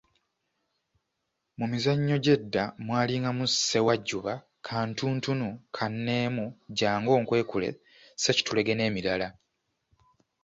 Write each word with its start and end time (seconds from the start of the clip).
Mu 1.59 1.65
mizannyo 1.71 2.17
gyedda 2.25 2.63
mwalingamu; 2.85 3.45
ssewajjuba, 3.53 4.33
kantuntunu, 4.67 5.47
kanneemu, 5.75 6.45
jangu 6.79 7.11
onkwekule, 7.17 7.69
ssekitulege 7.79 8.73
n'emirala. 8.75 9.27